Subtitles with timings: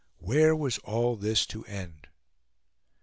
[0.17, 2.07] Where was all this to end?